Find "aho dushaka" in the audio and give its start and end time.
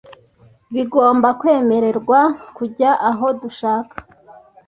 3.09-3.95